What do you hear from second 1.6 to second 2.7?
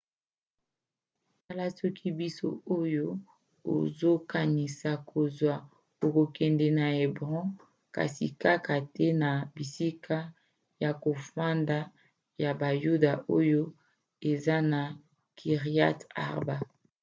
soki bisi